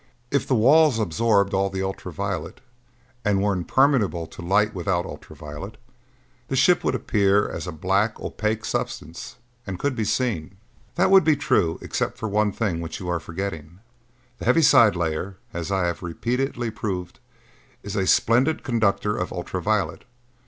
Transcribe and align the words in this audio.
"If 0.31 0.47
the 0.47 0.55
walls 0.55 0.97
absorbed 0.97 1.53
all 1.53 1.69
the 1.69 1.83
ultra 1.83 2.11
violet 2.11 2.59
and 3.23 3.39
were 3.39 3.53
impermeable 3.53 4.25
to 4.25 4.41
light 4.41 4.73
without 4.73 5.05
ultra 5.05 5.35
violet, 5.35 5.77
the 6.47 6.55
ship 6.55 6.83
would 6.83 6.95
appear 6.95 7.47
as 7.47 7.67
a 7.67 7.71
black 7.71 8.19
opaque 8.19 8.65
substance 8.65 9.35
and 9.67 9.77
could 9.77 9.95
be 9.95 10.03
seen." 10.03 10.57
"That 10.95 11.11
would 11.11 11.23
be 11.23 11.35
true 11.35 11.77
except 11.83 12.17
for 12.17 12.27
one 12.27 12.51
thing 12.51 12.81
which 12.81 12.99
you 12.99 13.09
are 13.09 13.19
forgetting. 13.19 13.77
The 14.39 14.45
heaviside 14.45 14.95
layer, 14.95 15.37
as 15.53 15.71
I 15.71 15.85
have 15.85 16.01
repeatedly 16.01 16.71
proved, 16.71 17.19
is 17.83 17.95
a 17.95 18.07
splendid 18.07 18.63
conductor 18.63 19.15
of 19.15 19.31
ultra 19.31 19.61
violet. 19.61 20.03